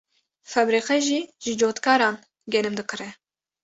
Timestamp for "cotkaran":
1.61-2.15